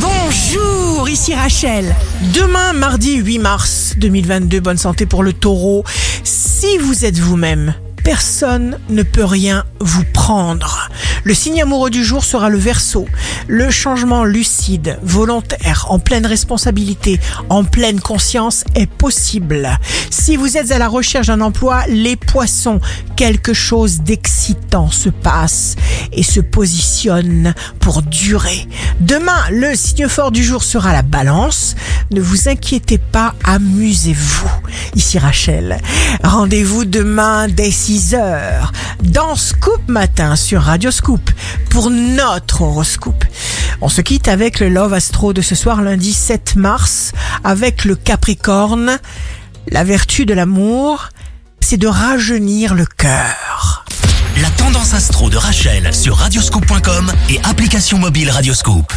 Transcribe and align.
Bonjour, 0.00 1.08
ici 1.08 1.34
Rachel. 1.34 1.94
Demain, 2.34 2.72
mardi 2.72 3.16
8 3.16 3.38
mars 3.38 3.94
2022, 3.96 4.60
bonne 4.60 4.76
santé 4.76 5.06
pour 5.06 5.22
le 5.22 5.32
taureau. 5.32 5.84
Si 6.22 6.78
vous 6.78 7.04
êtes 7.04 7.18
vous-même, 7.18 7.74
personne 8.04 8.78
ne 8.90 9.02
peut 9.02 9.24
rien 9.24 9.64
vous 9.80 10.04
prendre. 10.12 10.88
Le 11.28 11.34
signe 11.34 11.60
amoureux 11.60 11.90
du 11.90 12.04
jour 12.04 12.24
sera 12.24 12.48
le 12.48 12.56
verso. 12.56 13.06
Le 13.48 13.70
changement 13.70 14.24
lucide, 14.24 14.98
volontaire, 15.02 15.84
en 15.90 15.98
pleine 15.98 16.24
responsabilité, 16.24 17.20
en 17.50 17.64
pleine 17.64 18.00
conscience 18.00 18.64
est 18.74 18.86
possible. 18.86 19.78
Si 20.08 20.36
vous 20.36 20.56
êtes 20.56 20.70
à 20.70 20.78
la 20.78 20.88
recherche 20.88 21.26
d'un 21.26 21.42
emploi, 21.42 21.82
les 21.86 22.16
poissons, 22.16 22.80
quelque 23.14 23.52
chose 23.52 24.00
d'excitant 24.00 24.90
se 24.90 25.10
passe 25.10 25.76
et 26.12 26.22
se 26.22 26.40
positionne 26.40 27.52
pour 27.78 28.00
durer. 28.00 28.66
Demain, 29.00 29.50
le 29.50 29.74
signe 29.74 30.08
fort 30.08 30.32
du 30.32 30.42
jour 30.42 30.62
sera 30.62 30.94
la 30.94 31.02
balance. 31.02 31.74
Ne 32.10 32.22
vous 32.22 32.48
inquiétez 32.48 32.96
pas, 32.96 33.34
amusez-vous. 33.44 34.48
Ici 34.94 35.18
Rachel. 35.18 35.78
Rendez-vous 36.22 36.84
demain 36.84 37.48
dès 37.48 37.70
6 37.70 38.14
heures 38.14 38.72
dans 39.02 39.36
Scoop 39.36 39.80
Matin 39.88 40.36
sur 40.36 40.62
Radio 40.62 40.90
Scoop 40.90 41.30
pour 41.70 41.90
notre 41.90 42.62
horoscope. 42.62 43.24
On 43.80 43.88
se 43.88 44.00
quitte 44.00 44.28
avec 44.28 44.60
le 44.60 44.68
Love 44.68 44.94
Astro 44.94 45.32
de 45.32 45.42
ce 45.42 45.54
soir 45.54 45.82
lundi 45.82 46.12
7 46.12 46.56
mars 46.56 47.12
avec 47.44 47.84
le 47.84 47.94
Capricorne. 47.94 48.98
La 49.70 49.84
vertu 49.84 50.26
de 50.26 50.34
l'amour, 50.34 51.08
c'est 51.60 51.76
de 51.76 51.86
rajeunir 51.86 52.74
le 52.74 52.86
cœur. 52.86 53.84
La 54.40 54.50
tendance 54.50 54.94
astro 54.94 55.30
de 55.30 55.36
Rachel 55.36 55.92
sur 55.92 56.16
radioscoop.com 56.16 57.12
et 57.28 57.40
application 57.44 57.98
mobile 57.98 58.30
Radioscoop. 58.30 58.92